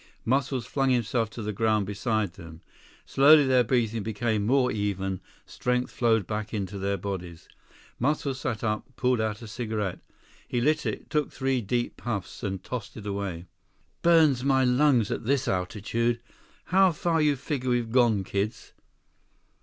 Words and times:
Muscles 0.25 0.65
flung 0.65 0.89
himself 0.89 1.29
to 1.29 1.43
the 1.43 1.53
ground 1.53 1.85
beside 1.85 2.33
them. 2.33 2.61
Slowly 3.05 3.45
their 3.45 3.63
breathing 3.63 4.01
became 4.01 4.47
more 4.47 4.71
even, 4.71 5.21
strength 5.45 5.91
flowed 5.91 6.25
back 6.25 6.55
into 6.55 6.79
their 6.79 6.97
bodies. 6.97 7.47
Muscles 7.99 8.39
sat 8.39 8.63
up, 8.63 8.83
pulled 8.95 9.21
out 9.21 9.43
a 9.43 9.47
cigarette. 9.47 9.99
He 10.47 10.59
lit 10.59 10.87
it, 10.87 11.11
took 11.11 11.29
three 11.31 11.61
deep 11.61 11.97
puffs 11.97 12.41
and 12.41 12.63
tossed 12.63 12.97
it 12.97 13.05
away. 13.05 13.45
"Burns 14.01 14.43
my 14.43 14.65
lungs 14.65 15.11
at 15.11 15.25
this 15.25 15.47
altitude. 15.47 16.19
How 16.63 16.91
far 16.93 17.21
you 17.21 17.35
figure 17.35 17.69
we've 17.69 17.91
gone, 17.91 18.23
kids?" 18.23 18.73